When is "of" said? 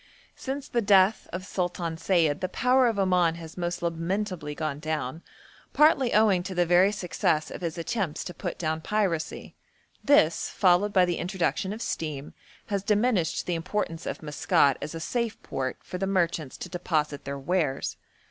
1.31-1.45, 2.87-2.97, 7.51-7.61, 11.71-11.83, 14.07-14.23